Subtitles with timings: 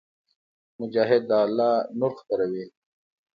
[0.79, 2.65] مجاهد د الله نور خپروي.